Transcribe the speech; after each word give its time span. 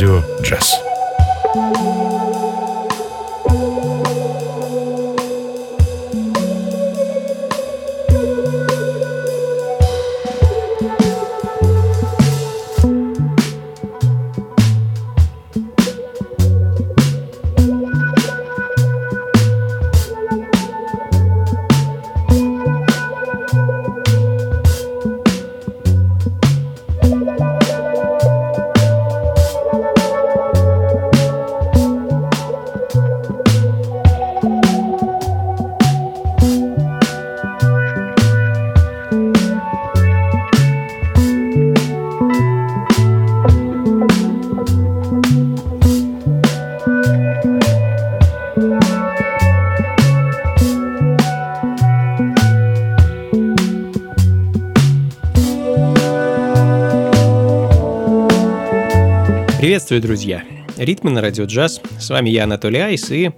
На 0.00 0.27
Приветствую, 59.88 60.02
друзья! 60.02 60.44
Ритмы 60.76 61.10
на 61.10 61.22
радио 61.22 61.46
джаз. 61.46 61.80
С 61.98 62.10
вами 62.10 62.28
я, 62.28 62.44
Анатолий 62.44 62.78
Айс, 62.78 63.10
и 63.10 63.30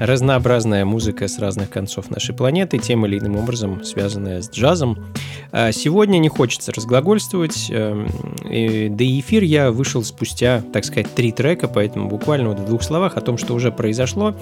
разнообразная 0.00 0.84
музыка 0.84 1.28
с 1.28 1.38
разных 1.38 1.70
концов 1.70 2.10
нашей 2.10 2.34
планеты, 2.34 2.78
тем 2.78 3.06
или 3.06 3.20
иным 3.20 3.36
образом 3.36 3.84
связанная 3.84 4.42
с 4.42 4.50
джазом. 4.50 5.14
А 5.52 5.70
сегодня 5.70 6.16
не 6.16 6.30
хочется 6.30 6.72
разглагольствовать, 6.72 7.68
эм, 7.70 8.08
да 8.42 9.04
и 9.04 9.20
эфир 9.20 9.42
я 9.42 9.70
вышел 9.70 10.02
спустя, 10.02 10.62
так 10.72 10.84
сказать, 10.84 11.14
три 11.14 11.30
трека, 11.30 11.68
поэтому 11.68 12.08
буквально 12.08 12.48
вот 12.48 12.60
в 12.60 12.64
двух 12.64 12.82
словах 12.82 13.18
о 13.18 13.20
том, 13.20 13.36
что 13.36 13.52
уже 13.54 13.70
произошло. 13.70 14.34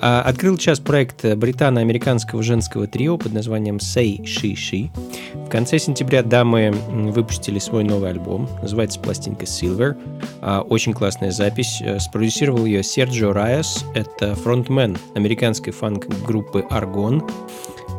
А, 0.00 0.22
открыл 0.22 0.56
час 0.56 0.78
проект 0.78 1.24
британо-американского 1.24 2.44
женского 2.44 2.86
трио 2.86 3.18
под 3.18 3.32
названием 3.32 3.76
Say 3.76 4.22
She 4.22 4.54
She. 4.54 4.90
В 5.34 5.48
конце 5.48 5.78
сентября 5.80 6.22
дамы 6.22 6.72
выпустили 6.90 7.58
свой 7.58 7.82
новый 7.82 8.10
альбом, 8.10 8.48
называется 8.62 9.00
пластинка 9.00 9.44
Silver. 9.44 9.96
А, 10.40 10.62
очень 10.62 10.92
классная 10.92 11.32
запись. 11.32 11.80
Э, 11.80 11.98
спродюсировал 11.98 12.66
ее 12.66 12.84
Серджио 12.84 13.32
Райас, 13.32 13.84
это 13.94 14.36
фронтмен 14.36 14.96
американской 15.14 15.72
фанк-группы 15.72 16.64
Argon. 16.70 17.28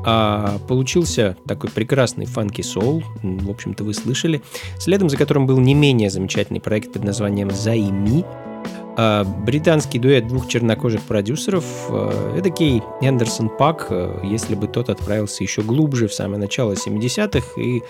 А 0.05 0.57
получился 0.67 1.37
такой 1.47 1.69
прекрасный 1.69 2.25
фанки 2.25 2.61
соул, 2.61 3.03
в 3.21 3.49
общем-то 3.49 3.83
вы 3.83 3.93
слышали, 3.93 4.41
следом 4.77 5.09
за 5.09 5.17
которым 5.17 5.47
был 5.47 5.59
не 5.59 5.73
менее 5.73 6.09
замечательный 6.09 6.59
проект 6.59 6.93
под 6.93 7.03
названием 7.03 7.51
«Займи», 7.51 8.25
а, 8.95 9.23
британский 9.23 9.99
дуэт 9.99 10.27
двух 10.27 10.47
чернокожих 10.47 11.01
продюсеров, 11.01 11.65
а, 11.89 12.37
эдакий 12.37 12.83
Эндерсон 13.01 13.49
Пак, 13.49 13.87
а, 13.89 14.21
если 14.23 14.55
бы 14.55 14.67
тот 14.67 14.89
отправился 14.89 15.43
еще 15.43 15.61
глубже 15.61 16.07
в 16.07 16.13
самое 16.13 16.39
начало 16.39 16.73
70-х 16.75 17.59
и 17.59 17.81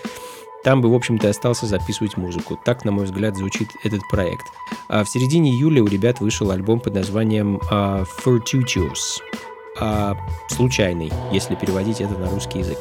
там 0.64 0.80
бы, 0.80 0.90
в 0.90 0.94
общем-то, 0.94 1.28
остался 1.28 1.66
записывать 1.66 2.16
музыку. 2.16 2.58
Так, 2.64 2.86
на 2.86 2.92
мой 2.92 3.04
взгляд, 3.04 3.36
звучит 3.36 3.68
этот 3.84 4.00
проект. 4.10 4.46
А 4.88 5.04
в 5.04 5.08
середине 5.10 5.50
июля 5.50 5.82
у 5.82 5.86
ребят 5.86 6.20
вышел 6.20 6.50
альбом 6.50 6.80
под 6.80 6.94
названием 6.94 7.60
uh, 7.70 8.06
Fortuitous 8.24 9.20
а, 9.84 10.16
случайный, 10.48 11.12
если 11.30 11.54
переводить 11.54 12.00
это 12.00 12.14
на 12.14 12.30
русский 12.30 12.60
язык. 12.60 12.78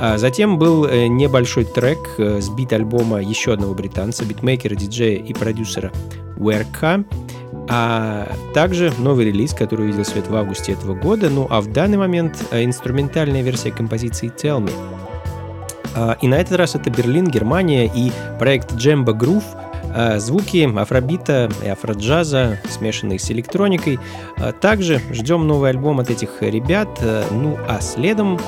А 0.00 0.16
затем 0.16 0.58
был 0.58 0.86
э, 0.86 1.08
небольшой 1.08 1.64
трек 1.64 1.98
э, 2.18 2.40
с 2.40 2.48
бит-альбома 2.48 3.20
еще 3.20 3.52
одного 3.52 3.74
британца, 3.74 4.24
битмейкера, 4.24 4.74
диджея 4.74 5.18
и 5.18 5.34
продюсера 5.34 5.92
Werka, 6.36 7.04
а 7.68 8.32
также 8.54 8.92
новый 8.98 9.26
релиз, 9.26 9.52
который 9.52 9.86
увидел 9.86 10.04
свет 10.04 10.28
в 10.28 10.36
августе 10.36 10.72
этого 10.72 10.94
года, 10.94 11.28
ну 11.28 11.46
а 11.50 11.60
в 11.60 11.70
данный 11.70 11.98
момент 11.98 12.36
э, 12.50 12.64
инструментальная 12.64 13.42
версия 13.42 13.70
композиции 13.70 14.32
Tell 14.34 14.64
Me. 14.64 14.72
А, 15.94 16.16
и 16.22 16.28
на 16.28 16.36
этот 16.36 16.56
раз 16.56 16.76
это 16.76 16.88
Берлин, 16.88 17.26
Германия 17.26 17.90
и 17.94 18.10
проект 18.38 18.72
Jamba 18.72 19.18
Groove– 19.18 19.44
звуки 20.16 20.68
афробита 20.78 21.50
и 21.64 21.68
афроджаза, 21.68 22.58
смешанные 22.68 23.18
с 23.18 23.30
электроникой. 23.30 23.98
А, 24.36 24.52
также 24.52 25.00
ждем 25.10 25.46
новый 25.46 25.70
альбом 25.70 26.00
от 26.00 26.10
этих 26.10 26.42
ребят. 26.42 26.88
А, 27.00 27.24
ну 27.32 27.56
а 27.68 27.80
следом, 27.80 28.38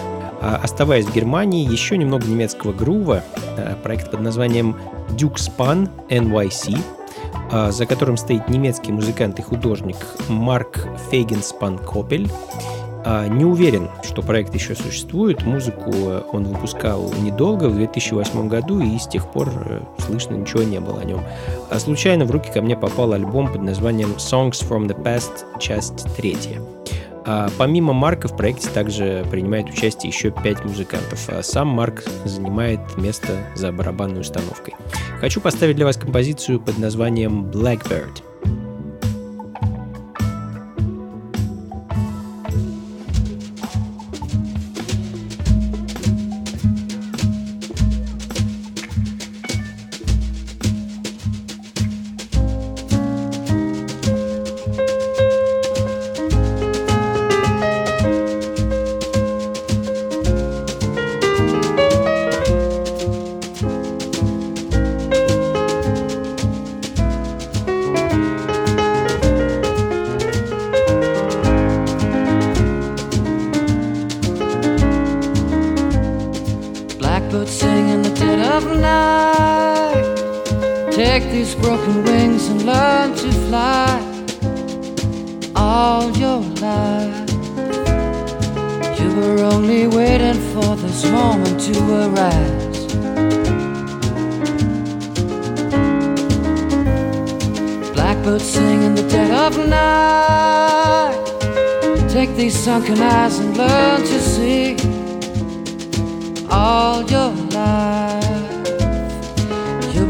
оставаясь 0.41 1.07
в 1.07 1.15
Германии, 1.15 1.71
еще 1.71 1.97
немного 1.97 2.27
немецкого 2.27 2.73
грува. 2.73 3.23
Проект 3.83 4.11
под 4.11 4.21
названием 4.21 4.77
Duke 5.11 5.37
Span 5.37 5.89
NYC, 6.09 6.79
за 7.71 7.87
которым 7.87 8.17
стоит 8.17 8.49
немецкий 8.49 8.93
музыкант 8.93 9.39
и 9.39 9.43
художник 9.43 9.97
Марк 10.29 10.89
Фейгенспан 11.11 11.79
Копель. 11.79 12.31
А, 13.05 13.27
не 13.29 13.45
уверен, 13.45 13.89
что 14.03 14.23
проект 14.23 14.55
еще 14.55 14.75
существует. 14.75 15.45
Музыку 15.45 15.91
э, 15.91 16.23
он 16.33 16.45
выпускал 16.45 17.13
недолго, 17.23 17.65
в 17.65 17.75
2008 17.75 18.49
году, 18.49 18.81
и 18.81 18.99
с 18.99 19.07
тех 19.07 19.31
пор 19.31 19.49
э, 19.49 19.81
слышно 19.99 20.35
ничего 20.35 20.63
не 20.63 20.81
было 20.81 21.01
о 21.01 21.05
нем. 21.05 21.21
А 21.71 21.79
случайно 21.79 22.25
в 22.25 22.31
руки 22.31 22.51
ко 22.53 22.61
мне 22.61 22.77
попал 22.77 23.13
альбом 23.13 23.51
под 23.51 23.63
названием 23.63 24.11
Songs 24.19 24.63
from 24.69 24.87
the 24.87 25.03
Past, 25.03 25.59
часть 25.59 26.07
третья. 26.17 26.61
А 27.25 27.49
помимо 27.59 27.93
Марка 27.93 28.29
в 28.29 28.37
проекте 28.37 28.69
также 28.69 29.25
принимает 29.31 29.69
участие 29.71 30.11
еще 30.11 30.31
пять 30.31 30.65
музыкантов, 30.65 31.29
а 31.29 31.43
сам 31.43 31.69
Марк 31.69 32.05
занимает 32.25 32.81
место 32.97 33.33
за 33.55 33.73
барабанной 33.73 34.21
установкой. 34.21 34.75
Хочу 35.21 35.41
поставить 35.41 35.77
для 35.77 35.85
вас 35.85 35.97
композицию 35.97 36.61
под 36.61 36.79
названием 36.79 37.45
Blackbird– 37.47 38.23
use 81.51 81.61
broken 81.61 82.05
wings 82.05 82.49
and 82.49 82.65
learn 82.65 83.15
to 83.15 83.33
fly 83.49 83.87
all 85.55 86.11
your 86.17 86.41
life. 86.61 87.31
You 89.01 89.15
were 89.17 89.41
only 89.53 89.87
waiting 89.87 90.41
for 90.53 90.77
this 90.77 91.05
moment 91.05 91.61
to 91.67 91.75
arise. 92.05 92.87
Blackbird 97.95 98.41
sing 98.41 98.83
in 98.83 98.95
the 98.95 99.07
dead 99.09 99.31
of 99.31 99.59
night. 99.69 101.17
Take 102.11 102.35
these 102.37 102.59
sunken 102.59 103.01
eyes 103.01 103.39
and 103.39 103.57
learn 103.57 104.01
to 104.01 104.21
see 104.21 104.77
all 106.51 107.03
your 107.05 107.31
life 107.51 108.10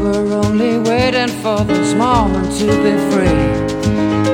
were 0.00 0.32
only 0.44 0.78
waiting 0.78 1.28
for 1.42 1.64
this 1.64 1.94
moment 1.94 2.52
to 2.58 2.66
be 2.84 2.92
free. 3.10 3.38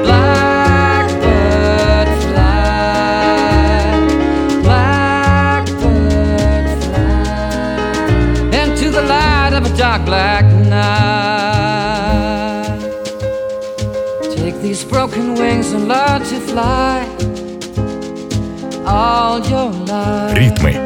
Blackbird 0.02 2.08
fly, 2.26 3.96
blackbird 4.62 6.66
fly 6.84 8.62
into 8.62 8.86
the 8.90 9.02
light 9.02 9.52
of 9.54 9.64
a 9.66 9.70
dark 9.76 10.04
black 10.04 10.44
night. 10.68 10.82
Take 14.36 14.56
these 14.60 14.84
broken 14.84 15.34
wings 15.34 15.72
and 15.72 15.88
learn 15.88 16.20
to 16.22 16.40
fly. 16.40 17.08
Ритмы 20.34 20.85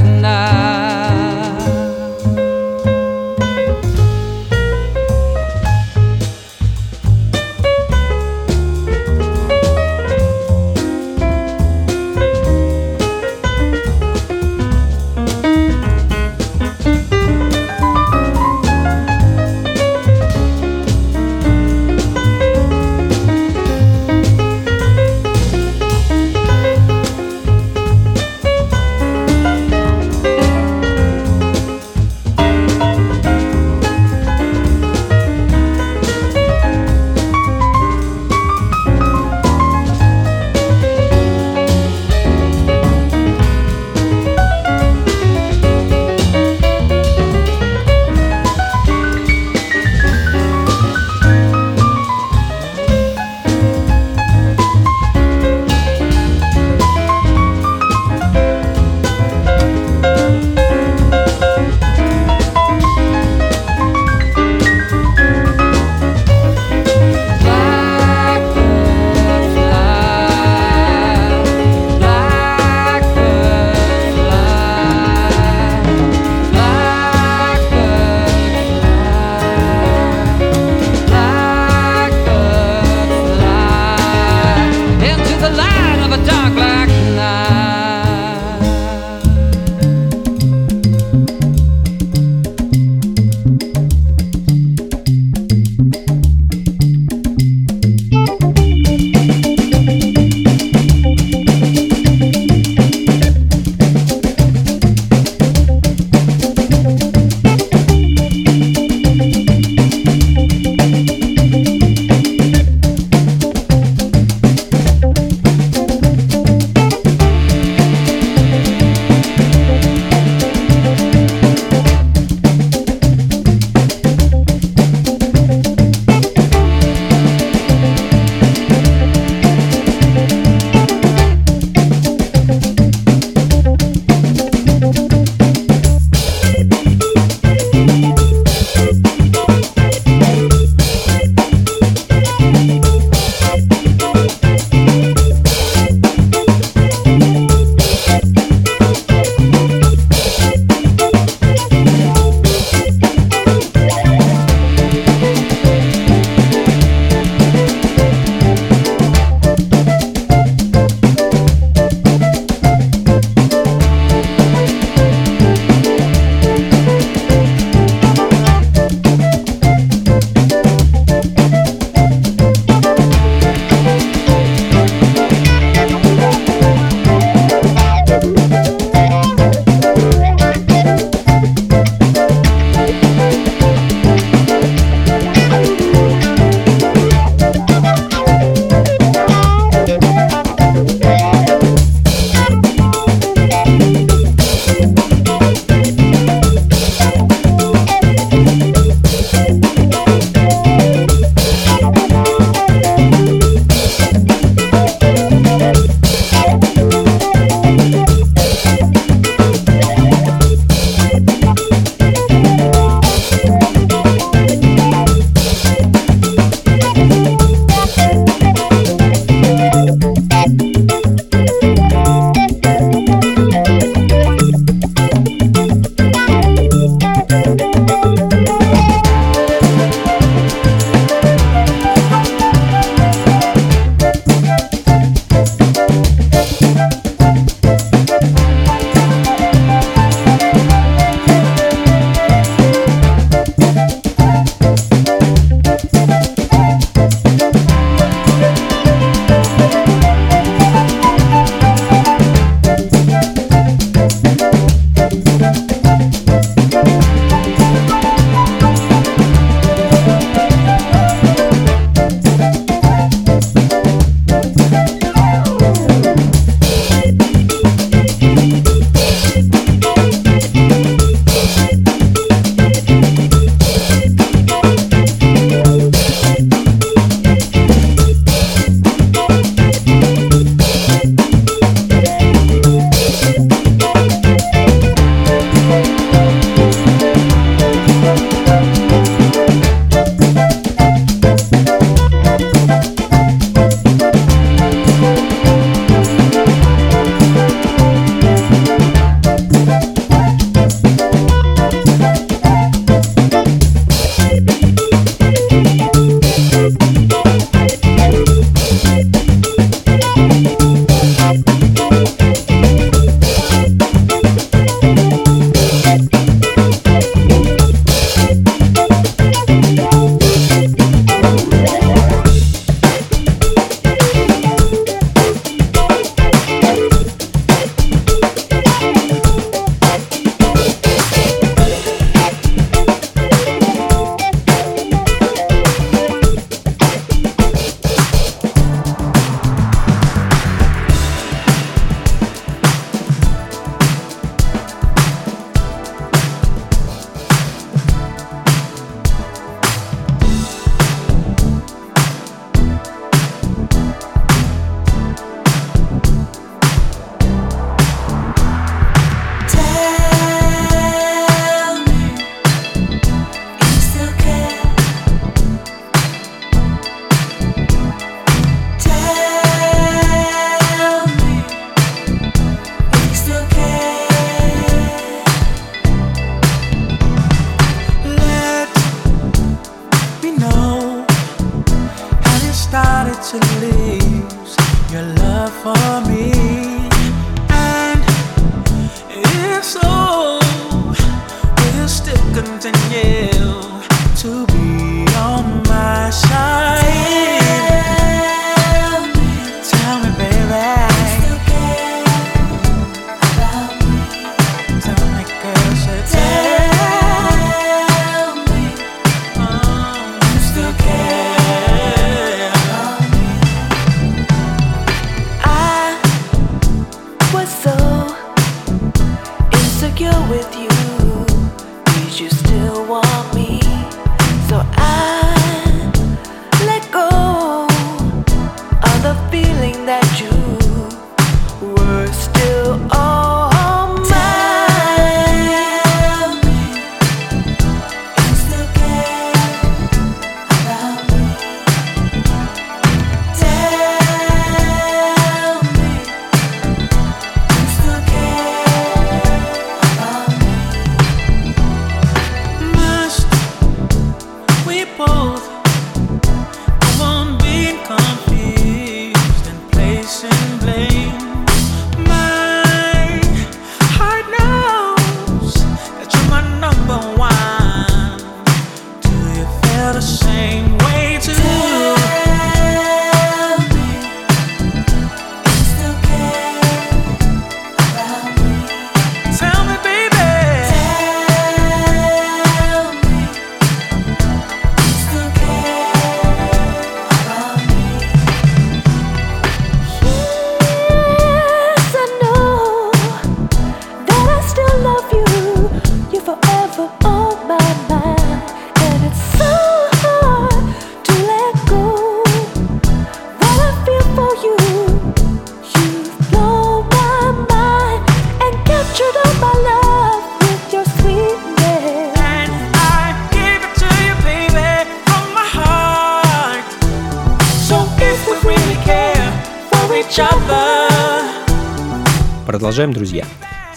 Продолжаем, 522.91 522.93
друзья. 522.93 523.25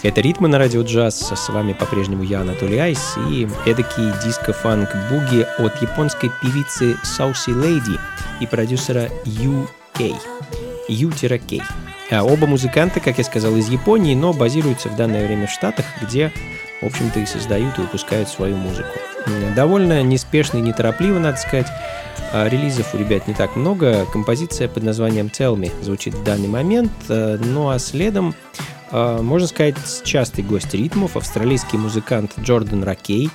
Это 0.03 0.21
«Ритмы 0.21 0.47
на 0.47 0.57
радио 0.57 0.81
джаз». 0.81 1.31
С 1.35 1.49
вами 1.49 1.73
по-прежнему 1.73 2.23
я, 2.23 2.41
Анатолий 2.41 2.77
Айс, 2.77 3.15
и 3.29 3.47
эдакий 3.65 4.11
диско-фанк-буги 4.23 5.47
от 5.59 5.81
японской 5.81 6.31
певицы 6.41 6.97
Saucy 7.03 7.49
Lady 7.49 7.99
и 8.39 8.45
продюсера 8.47 9.09
UK. 9.25 10.15
U-K. 10.89 11.61
А 12.11 12.23
оба 12.23 12.45
музыканта, 12.45 12.99
как 12.99 13.17
я 13.17 13.23
сказал, 13.23 13.55
из 13.55 13.69
Японии, 13.69 14.15
но 14.15 14.33
базируются 14.33 14.89
в 14.89 14.95
данное 14.95 15.25
время 15.25 15.47
в 15.47 15.51
Штатах, 15.51 15.85
где, 16.01 16.31
в 16.81 16.85
общем-то, 16.85 17.19
и 17.19 17.25
создают 17.25 17.77
и 17.77 17.81
выпускают 17.81 18.29
свою 18.29 18.57
музыку. 18.57 18.97
Довольно 19.55 20.03
неспешно 20.03 20.57
и 20.57 20.61
неторопливо, 20.61 21.19
надо 21.19 21.37
сказать. 21.37 21.67
А 22.37 22.49
релизов 22.49 22.93
у 22.93 22.97
ребят 22.97 23.29
не 23.29 23.33
так 23.33 23.55
много. 23.55 24.05
Композиция 24.11 24.67
под 24.67 24.83
названием 24.83 25.27
Tell 25.27 25.55
Me 25.55 25.71
звучит 25.81 26.13
в 26.15 26.23
данный 26.25 26.49
момент. 26.49 26.91
Э, 27.07 27.37
ну 27.41 27.69
а 27.69 27.79
следом 27.79 28.35
а, 28.91 29.21
можно 29.21 29.47
сказать, 29.47 29.77
частый 30.03 30.43
гость 30.43 30.73
ритмов, 30.73 31.15
австралийский 31.15 31.77
музыкант 31.77 32.33
Джордан 32.37 32.83
Ракей 32.83 33.29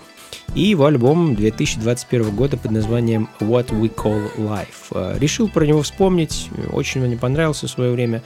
и 0.55 0.61
его 0.61 0.85
альбом 0.85 1.35
2021 1.35 2.37
года 2.37 2.59
под 2.59 2.73
названием 2.73 3.31
What 3.41 3.69
We 3.69 3.91
Call 3.91 4.37
Life. 4.37 4.67
А, 4.91 5.17
решил 5.19 5.49
про 5.49 5.65
него 5.65 5.81
вспомнить, 5.81 6.51
очень 6.71 7.01
мне 7.01 7.17
понравился 7.17 7.69
в 7.69 7.71
свое 7.71 7.93
время, 7.93 8.23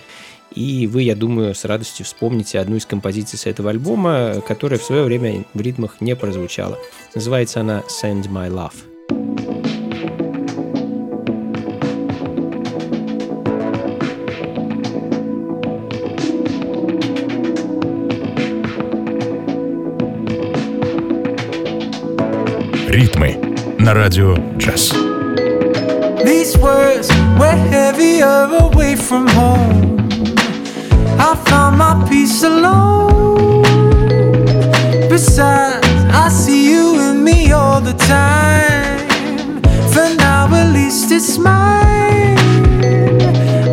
и 0.56 0.88
вы, 0.88 1.02
я 1.02 1.14
думаю, 1.14 1.54
с 1.54 1.64
радостью 1.64 2.04
вспомните 2.04 2.58
одну 2.58 2.74
из 2.74 2.84
композиций 2.84 3.38
с 3.38 3.46
этого 3.46 3.70
альбома, 3.70 4.42
которая 4.44 4.80
в 4.80 4.82
свое 4.82 5.04
время 5.04 5.44
в 5.54 5.60
ритмах 5.60 6.00
не 6.00 6.16
прозвучала. 6.16 6.76
Называется 7.14 7.60
она 7.60 7.84
Send 7.88 8.28
My 8.28 8.50
Love. 8.50 8.93
Ритмы 22.93 23.38
на 23.79 23.93
радио 23.93 24.35
джаз. 24.57 24.93
These 26.25 26.57
words 26.57 27.09
were 27.39 27.57
heavier 27.71 28.47
away 28.59 28.95
from 28.95 29.27
home. 29.27 29.97
I 31.19 31.35
found 31.47 31.77
my 31.77 31.93
peace 32.09 32.43
alone. 32.43 33.63
Besides, 35.09 35.88
I 36.13 36.29
see 36.29 36.69
you 36.71 36.99
and 36.99 37.23
me 37.23 37.51
all 37.51 37.81
the 37.81 37.93
time. 37.93 39.62
For 39.93 40.07
now, 40.15 40.53
at 40.53 40.71
least 40.73 41.12
it's 41.12 41.38
mine. 41.38 42.38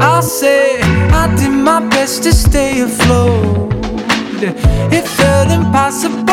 I'll 0.01 0.23
say 0.23 0.81
I 1.13 1.35
did 1.37 1.51
my 1.51 1.81
best 1.89 2.23
to 2.25 2.33
stay 2.33 2.81
afloat. 2.81 3.73
It 4.93 5.05
felt 5.19 5.51
impossible 5.51 6.30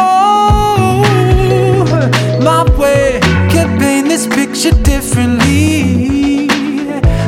my 2.40 2.64
way. 2.76 3.20
Can't 3.50 3.80
paint 3.80 4.08
this 4.08 4.26
picture 4.26 4.72
differently. 4.82 6.48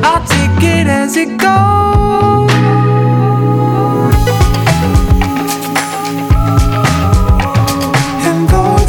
I'll 0.02 0.24
take 0.26 0.62
it 0.62 0.86
as 0.86 1.16
it 1.16 1.36
goes. 1.38 2.50
And 8.26 8.48
though 8.48 8.80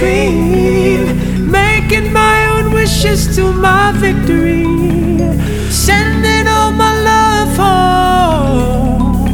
dream, 0.00 1.50
making 1.50 2.10
my 2.10 2.46
own 2.54 2.72
wishes 2.72 3.36
to 3.36 3.52
my 3.52 3.92
victory, 3.92 4.64
sending 5.70 6.48
all 6.48 6.72
my 6.72 6.92
love 7.10 7.54
home. 7.64 9.26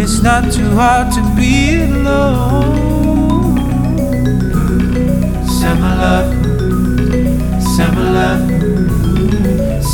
It's 0.00 0.20
not 0.20 0.52
too 0.52 0.70
hard 0.70 1.12
to 1.12 1.22
be 1.36 1.84
alone. 1.84 3.54
Summer 5.60 5.94
love, 6.02 6.30
summer 7.76 8.08
love, 8.18 8.42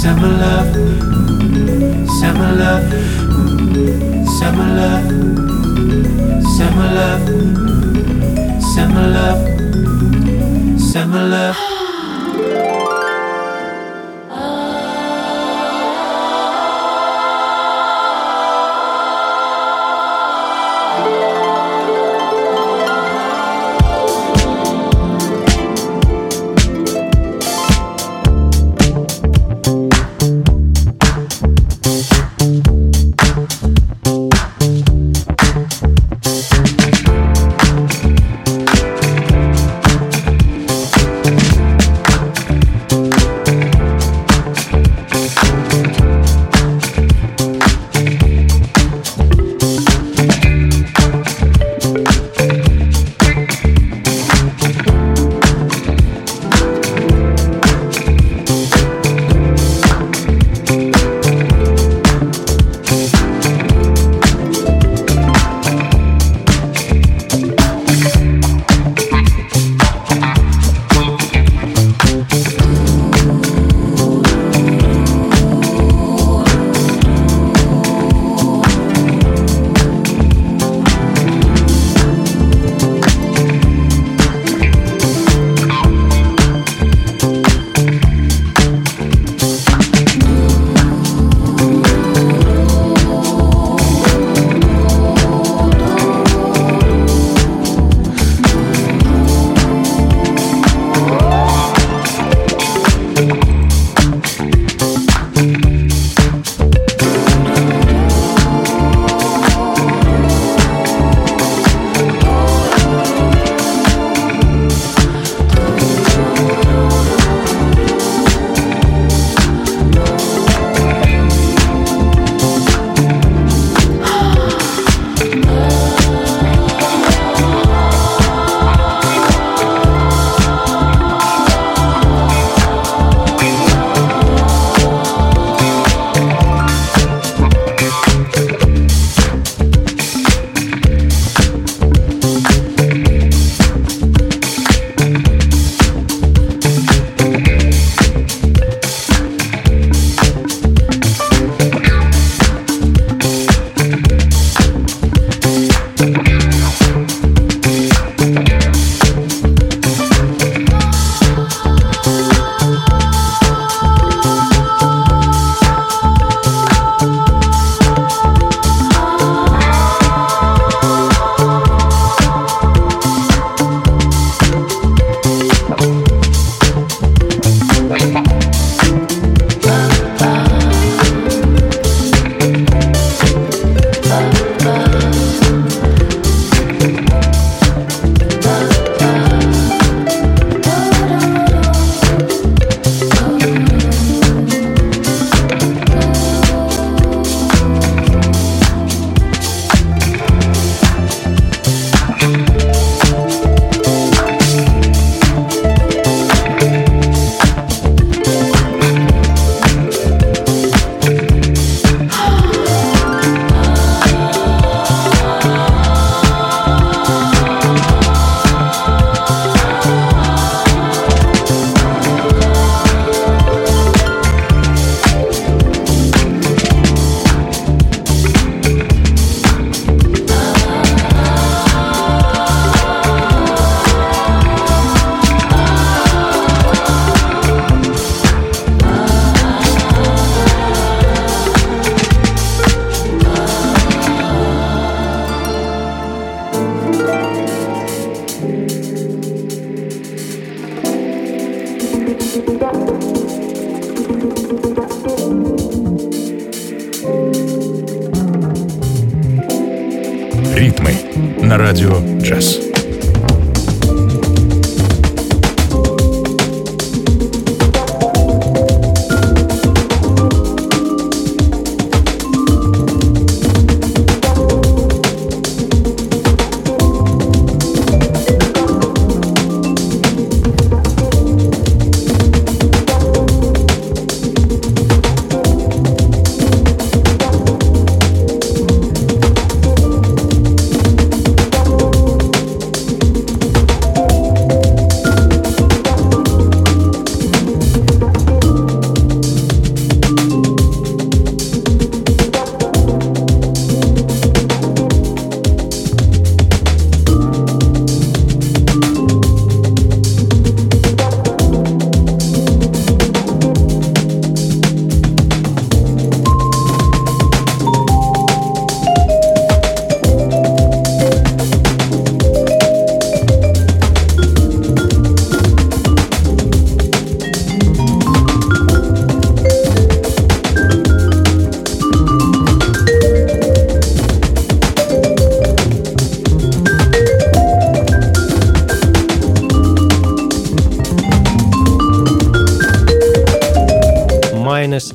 summer 0.01 0.33
love, 0.43 0.73
summer 2.19 2.53
love, 2.63 2.85
summer 4.39 4.69
love, 4.81 5.07
summer 6.57 6.89
love, 6.99 7.23
summer 8.75 9.07
love 9.19 9.50
similar. 10.91 11.80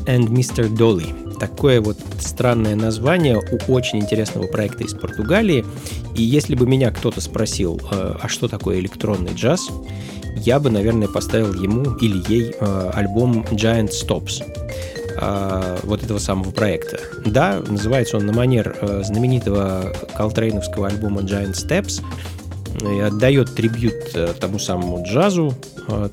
Mr. 0.05 0.69
Dolly. 0.69 1.37
Такое 1.37 1.81
вот 1.81 1.97
странное 2.19 2.75
название 2.75 3.37
у 3.37 3.71
очень 3.71 3.99
интересного 3.99 4.47
проекта 4.47 4.83
из 4.83 4.93
Португалии. 4.93 5.65
И 6.15 6.21
если 6.21 6.55
бы 6.55 6.65
меня 6.65 6.91
кто-то 6.91 7.21
спросил, 7.21 7.81
э, 7.91 8.15
а 8.21 8.27
что 8.27 8.47
такое 8.47 8.79
электронный 8.79 9.33
джаз, 9.33 9.69
я 10.37 10.59
бы, 10.59 10.69
наверное, 10.69 11.07
поставил 11.07 11.53
ему 11.53 11.95
или 11.97 12.23
ей 12.31 12.55
э, 12.59 12.91
альбом 12.93 13.45
Giant 13.51 13.91
Stops 13.91 14.43
э, 15.19 15.77
вот 15.83 16.03
этого 16.03 16.19
самого 16.19 16.51
проекта. 16.51 16.99
Да, 17.25 17.61
называется 17.67 18.17
он 18.17 18.25
на 18.25 18.33
манер 18.33 18.77
знаменитого 19.03 19.93
колтрейновского 20.15 20.87
альбома 20.87 21.21
Giant 21.21 21.53
Steps, 21.53 22.01
и 22.81 22.99
отдает 22.99 23.55
трибют 23.55 24.39
тому 24.39 24.59
самому 24.59 25.03
джазу, 25.05 25.53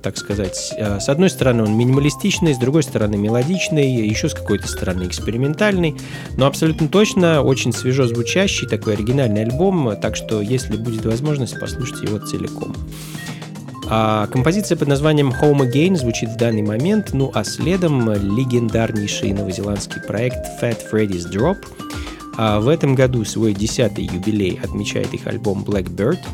так 0.02 0.16
сказать. 0.16 0.72
Э, 0.76 1.00
с 1.00 1.08
одной 1.08 1.30
стороны 1.30 1.62
он 1.62 1.76
минималистичный, 1.76 2.54
с 2.54 2.58
другой 2.58 2.82
стороны 2.82 3.16
мелодичный, 3.16 3.90
еще 3.90 4.28
с 4.28 4.35
какой-то 4.35 4.68
стороны 4.68 5.06
экспериментальный, 5.06 5.96
но 6.37 6.46
абсолютно 6.46 6.88
точно 6.88 7.42
очень 7.42 7.72
свежо 7.72 8.06
звучащий, 8.06 8.66
такой 8.66 8.94
оригинальный 8.94 9.42
альбом, 9.42 9.96
так 10.00 10.16
что 10.16 10.40
если 10.40 10.76
будет 10.76 11.04
возможность, 11.04 11.58
послушайте 11.58 12.06
его 12.06 12.18
целиком. 12.18 12.74
А 13.88 14.26
композиция 14.28 14.76
под 14.78 14.88
названием 14.88 15.30
Home 15.30 15.68
Again 15.68 15.96
звучит 15.96 16.30
в 16.30 16.37
данный 16.37 16.62
момент, 16.62 17.12
ну 17.12 17.30
а 17.35 17.44
следом 17.44 18.11
легендарнейший 18.11 19.32
новозеландский 19.32 20.00
проект 20.00 20.62
Fat 20.62 20.78
Freddy's 20.90 21.30
Drop. 21.30 21.58
А 22.38 22.61
в 22.61 22.68
этом 22.68 22.94
году 22.94 23.24
свой 23.26 23.52
десятый 23.52 24.04
юбилей 24.06 24.58
отмечает 24.62 25.12
их 25.12 25.27
альбом 25.27 25.64
Blackbird– 25.64 26.18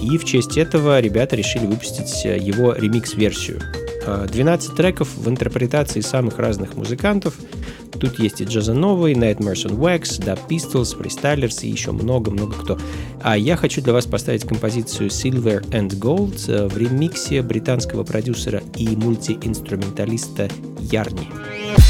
и 0.00 0.18
в 0.18 0.24
честь 0.24 0.56
этого 0.56 1.00
ребята 1.00 1.36
решили 1.36 1.66
выпустить 1.66 2.24
э, 2.24 2.38
его 2.38 2.72
ремикс-версию. 2.72 3.60
12 4.06 4.70
э, 4.70 4.76
треков 4.76 5.14
в 5.16 5.28
интерпретации 5.28 6.00
самых 6.00 6.38
разных 6.38 6.74
музыкантов. 6.74 7.34
Тут 7.98 8.18
есть 8.18 8.40
и 8.40 8.44
Джазановый, 8.44 9.14
Nightmares 9.14 9.66
on 9.66 9.76
Wax, 9.76 10.20
Da 10.20 10.38
Pistols, 10.48 10.96
Freestylers 10.96 11.62
и 11.62 11.68
еще 11.68 11.92
много-много 11.92 12.54
кто. 12.54 12.78
А 13.22 13.36
я 13.36 13.56
хочу 13.56 13.82
для 13.82 13.92
вас 13.92 14.06
поставить 14.06 14.44
композицию 14.44 15.10
Silver 15.10 15.68
and 15.70 15.90
Gold 15.98 16.38
э, 16.48 16.68
в 16.68 16.76
ремиксе 16.78 17.42
британского 17.42 18.04
продюсера 18.04 18.62
и 18.76 18.88
мультиинструменталиста 18.88 20.48
Ярни. 20.80 21.28
But 21.76 21.87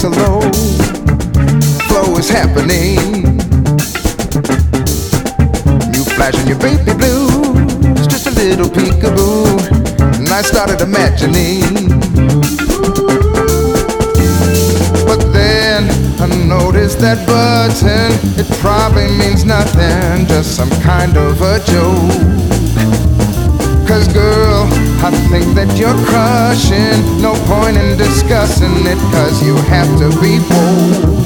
the 0.00 0.10
lights 0.10 0.18
low. 0.18 0.40
Flow 1.88 2.16
is 2.16 2.28
happening. 2.28 3.38
You 5.94 6.04
flashing 6.04 6.46
your 6.46 6.58
baby 6.58 6.94
blues, 6.94 8.06
just 8.06 8.26
a 8.26 8.30
little 8.30 8.68
peekaboo. 8.68 9.58
And 10.18 10.28
I 10.28 10.42
started 10.42 10.80
imagining. 10.80 11.88
But 15.06 15.32
then 15.32 15.88
I 16.20 16.26
noticed 16.46 17.00
that 17.00 17.26
button, 17.26 18.12
it 18.38 18.48
probably 18.58 19.08
means 19.16 19.44
nothing, 19.44 20.26
just 20.26 20.56
some 20.56 20.70
kind 20.82 21.16
of 21.16 21.40
a 21.42 21.58
joke. 21.60 22.58
Cause 23.88 24.06
girl, 24.12 24.87
I 25.00 25.10
think 25.30 25.54
that 25.54 25.78
you're 25.78 25.96
crushing. 26.06 27.22
No 27.22 27.34
point 27.46 27.76
in 27.76 27.96
discussing 27.96 28.86
it, 28.86 28.98
cause 29.12 29.42
you 29.42 29.54
have 29.70 29.88
to 29.98 30.08
be 30.20 30.38
bold. 30.50 31.18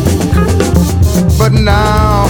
But 1.38 1.52
now 1.52 2.28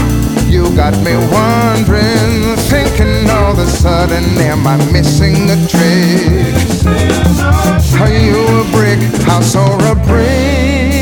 you 0.48 0.74
got 0.76 0.94
me 1.04 1.14
wondering, 1.34 2.56
thinking 2.70 3.28
all 3.28 3.52
of 3.52 3.58
a 3.58 3.66
sudden, 3.66 4.24
am 4.38 4.66
I 4.66 4.76
missing 4.92 5.50
a 5.50 5.58
trick? 5.66 6.54
Are 8.00 8.08
you 8.08 8.38
a 8.60 8.64
brick, 8.70 9.00
house 9.26 9.54
or 9.56 9.78
a 9.86 9.94
brick? 9.94 11.01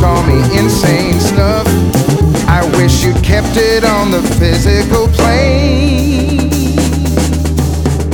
That 0.00 0.22
stormy, 0.26 0.40
insane 0.58 1.20
stuff. 1.20 1.66
I 2.48 2.64
wish 2.76 3.04
you'd 3.04 3.22
kept 3.22 3.56
it 3.56 3.84
on 3.84 4.10
the 4.10 4.22
physical 4.38 5.08
plane. 5.08 6.48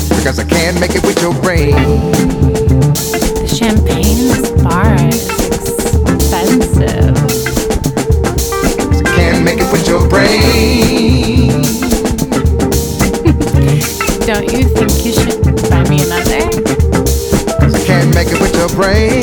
Because 0.08 0.38
I 0.38 0.44
can't 0.44 0.80
make 0.80 0.94
it 0.94 1.02
with 1.02 1.20
your 1.20 1.34
brain. 1.42 1.74
The 3.40 3.48
champagne 3.48 4.18
in 4.18 4.28
this 4.28 4.50
bar 4.62 4.94
is 5.08 5.28
expensive. 6.14 7.14
Can't 9.16 9.44
make 9.44 9.60
it 9.60 9.70
with 9.72 9.86
your 9.86 10.08
brain. 10.08 11.62
Don't 14.26 14.50
you 14.52 14.64
think 14.68 15.04
you 15.04 15.12
should 15.12 15.44
buy 15.70 15.82
me 15.88 16.02
another? 16.02 16.48
I 17.60 17.84
can't 17.84 18.14
make 18.14 18.28
it 18.28 18.40
with 18.40 18.54
your 18.56 18.68
brain. 18.70 19.13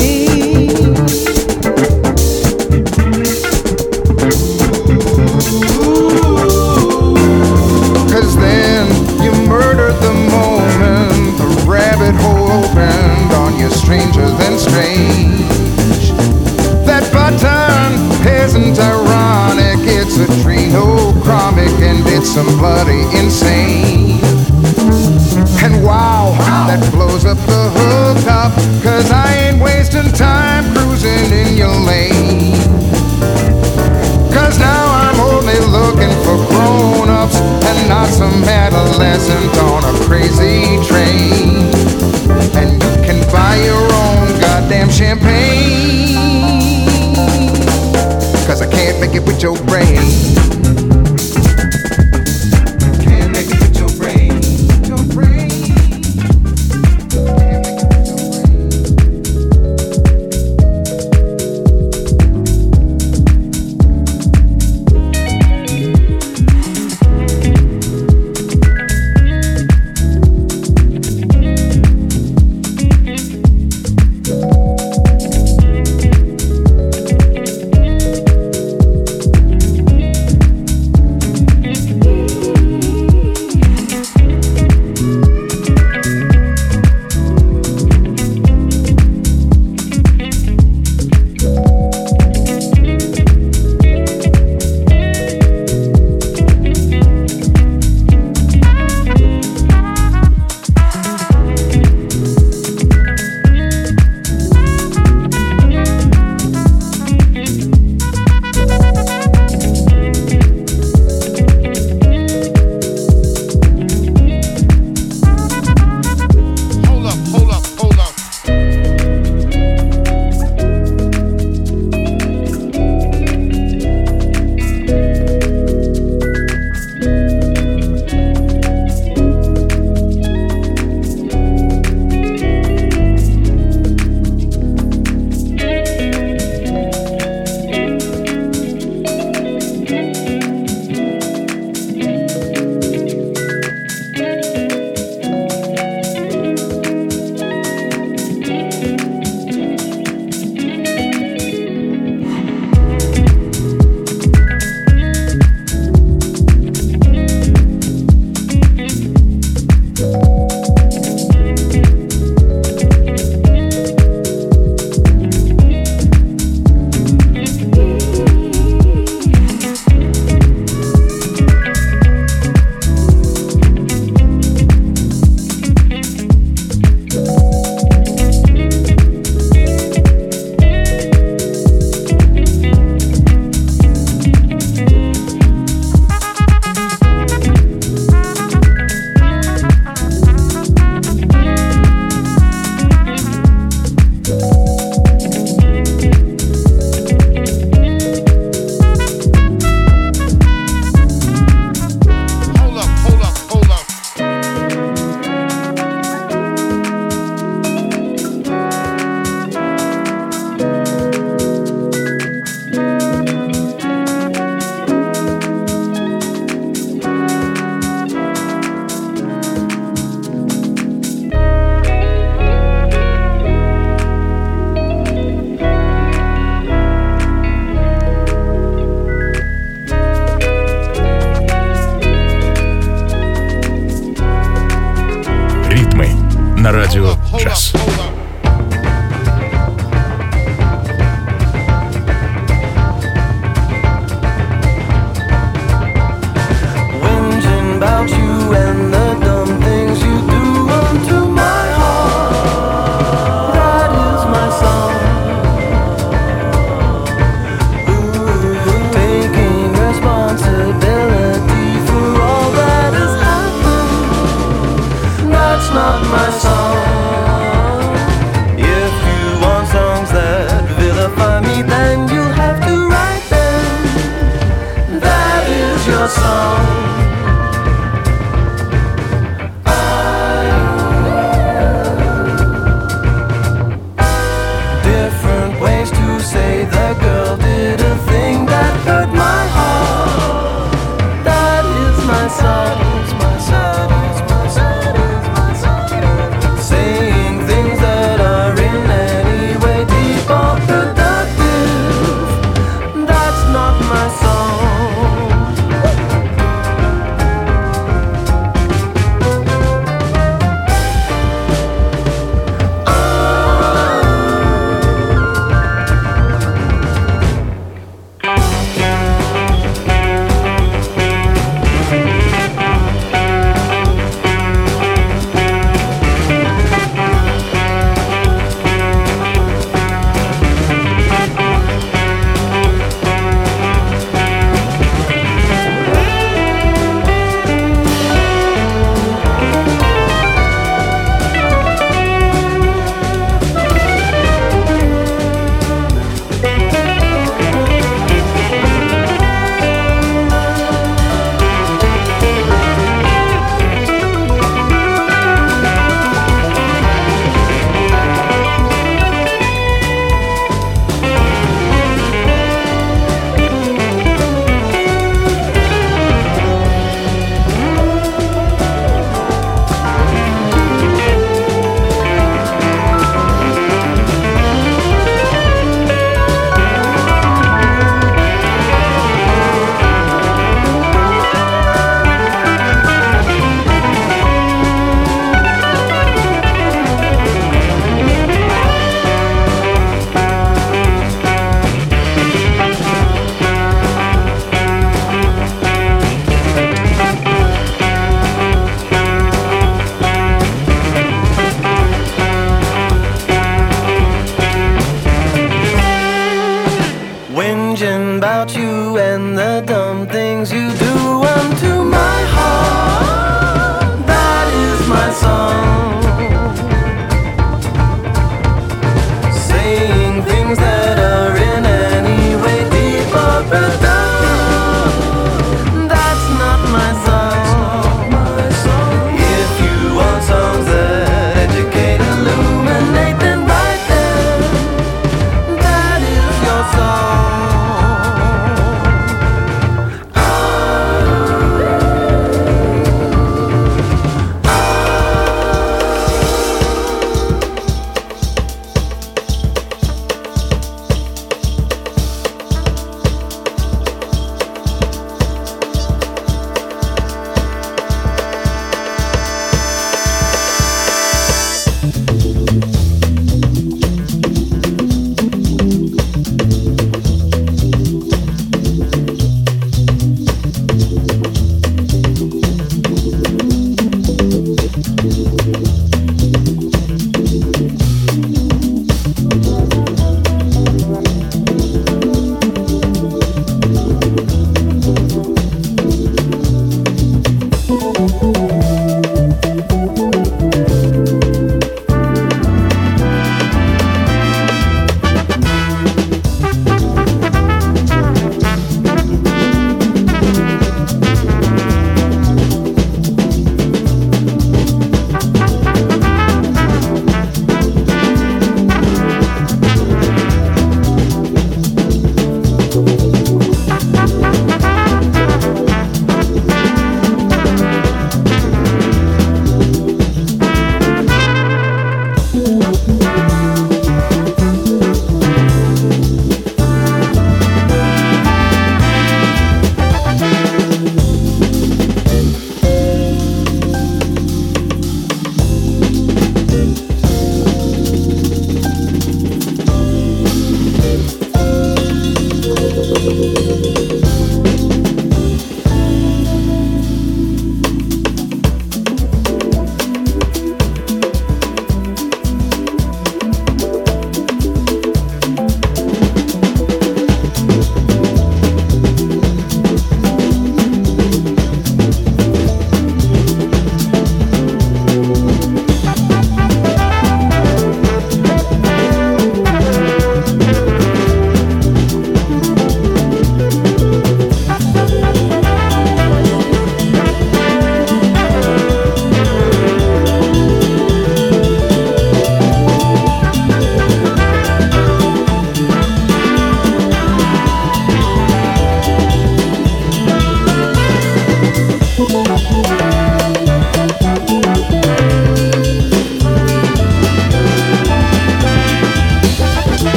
Whinging 407.72 408.18
about 408.18 408.54
you 408.54 408.98
and 408.98 409.38
the 409.38 409.62
dumb 409.64 410.06
things 410.06 410.52
you 410.52 410.71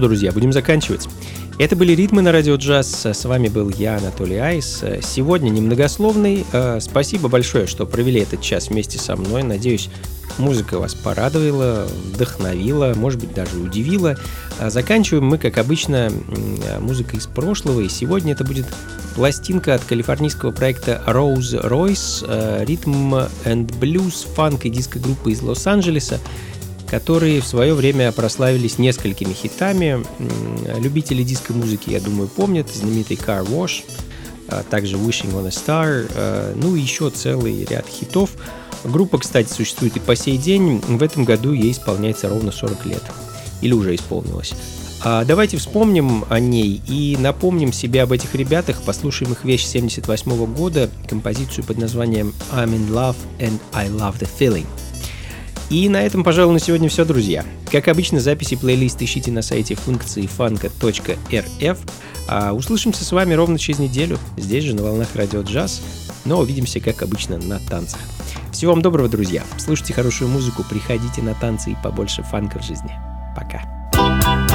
что 0.00 0.08
друзья, 0.08 0.32
будем 0.32 0.50
заканчивать. 0.50 1.08
Это 1.58 1.76
были 1.76 1.92
«Ритмы 1.92 2.22
на 2.22 2.32
радио 2.32 2.54
джаз». 2.56 3.04
С 3.04 3.24
вами 3.26 3.48
был 3.48 3.68
я, 3.68 3.98
Анатолий 3.98 4.38
Айс. 4.38 4.82
Сегодня 5.02 5.50
немногословный. 5.50 6.46
Э, 6.52 6.78
спасибо 6.80 7.28
большое, 7.28 7.66
что 7.66 7.84
провели 7.84 8.20
этот 8.20 8.40
час 8.40 8.70
вместе 8.70 8.98
со 8.98 9.14
мной. 9.14 9.42
Надеюсь, 9.42 9.90
музыка 10.38 10.78
вас 10.78 10.94
порадовала, 10.94 11.86
вдохновила, 12.14 12.94
может 12.96 13.20
быть, 13.20 13.34
даже 13.34 13.58
удивила. 13.58 14.16
А 14.58 14.70
заканчиваем 14.70 15.26
мы, 15.26 15.36
как 15.36 15.58
обычно, 15.58 16.10
музыкой 16.80 17.18
из 17.18 17.26
прошлого. 17.26 17.80
И 17.80 17.90
сегодня 17.90 18.32
это 18.32 18.44
будет 18.44 18.64
пластинка 19.14 19.74
от 19.74 19.84
калифорнийского 19.84 20.50
проекта 20.50 21.02
Rose 21.06 21.62
Royce, 21.62 22.24
э, 22.26 22.64
ритм 22.64 23.14
and 23.44 23.66
blues, 23.78 24.26
фанк 24.34 24.64
и 24.64 24.70
диско-группы 24.70 25.32
из 25.32 25.42
Лос-Анджелеса 25.42 26.20
которые 26.90 27.40
в 27.40 27.46
свое 27.46 27.72
время 27.72 28.10
прославились 28.10 28.78
несколькими 28.78 29.32
хитами. 29.32 30.04
Любители 30.78 31.22
диско-музыки, 31.22 31.90
я 31.90 32.00
думаю, 32.00 32.28
помнят 32.28 32.68
знаменитый 32.68 33.16
Car 33.16 33.46
Wash, 33.46 33.84
а 34.48 34.64
также 34.64 34.96
Wishing 34.96 35.32
on 35.32 35.46
a 35.46 35.50
Star, 35.50 36.10
а, 36.16 36.52
ну 36.56 36.74
и 36.74 36.80
еще 36.80 37.10
целый 37.10 37.64
ряд 37.64 37.86
хитов. 37.86 38.30
Группа, 38.82 39.18
кстати, 39.18 39.52
существует 39.52 39.96
и 39.96 40.00
по 40.00 40.16
сей 40.16 40.36
день. 40.36 40.80
В 40.80 41.02
этом 41.02 41.24
году 41.24 41.52
ей 41.52 41.70
исполняется 41.70 42.28
ровно 42.28 42.50
40 42.50 42.84
лет. 42.86 43.02
Или 43.60 43.72
уже 43.72 43.94
исполнилось. 43.94 44.52
А 45.02 45.24
давайте 45.24 45.58
вспомним 45.58 46.24
о 46.28 46.40
ней 46.40 46.82
и 46.88 47.16
напомним 47.18 47.72
себе 47.72 48.02
об 48.02 48.12
этих 48.12 48.34
ребятах, 48.34 48.82
послушаем 48.82 49.32
их 49.32 49.44
вещь 49.44 49.64
78 49.64 50.46
года, 50.46 50.90
композицию 51.08 51.64
под 51.64 51.78
названием 51.78 52.34
I'm 52.52 52.74
in 52.74 52.90
love 52.90 53.16
and 53.38 53.58
I 53.72 53.88
love 53.88 54.18
the 54.18 54.28
feeling. 54.38 54.66
И 55.70 55.88
на 55.88 56.02
этом, 56.02 56.24
пожалуй, 56.24 56.52
на 56.52 56.58
сегодня 56.58 56.88
все, 56.88 57.04
друзья. 57.04 57.44
Как 57.70 57.86
обычно, 57.86 58.18
записи 58.20 58.56
плейлист 58.56 59.00
ищите 59.00 59.30
на 59.30 59.40
сайте 59.40 59.76
функции 59.76 60.26
фанка.рф. 60.26 61.78
А 62.28 62.52
услышимся 62.52 63.04
с 63.04 63.12
вами 63.12 63.34
ровно 63.34 63.58
через 63.58 63.78
неделю, 63.78 64.18
здесь 64.36 64.64
же 64.64 64.74
на 64.74 64.82
волнах 64.82 65.08
радио 65.14 65.42
джаз, 65.42 65.80
но 66.24 66.40
увидимся, 66.40 66.80
как 66.80 67.02
обычно, 67.02 67.38
на 67.38 67.58
танцах. 67.60 68.00
Всего 68.52 68.72
вам 68.72 68.82
доброго, 68.82 69.08
друзья. 69.08 69.44
Слушайте 69.58 69.94
хорошую 69.94 70.28
музыку, 70.28 70.64
приходите 70.68 71.22
на 71.22 71.34
танцы 71.34 71.70
и 71.70 71.76
побольше 71.82 72.22
фанка 72.22 72.58
в 72.58 72.64
жизни. 72.64 72.92
Пока. 73.36 73.62
Since 73.94 74.49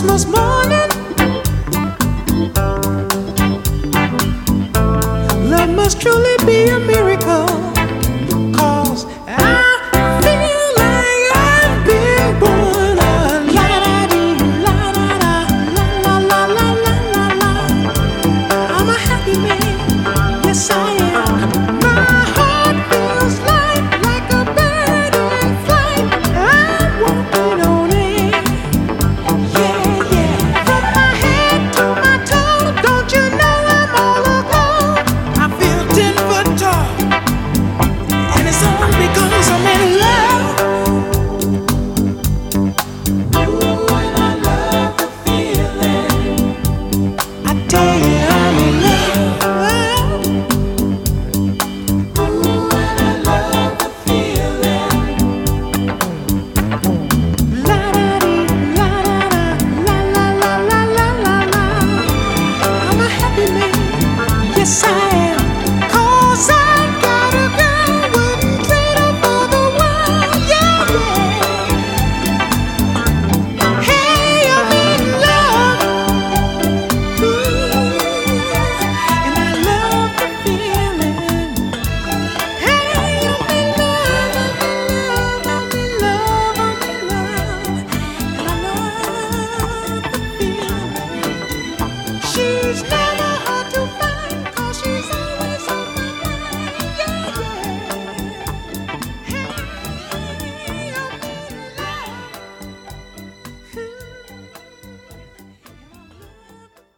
Christmas 0.00 0.26
morning. 0.26 0.79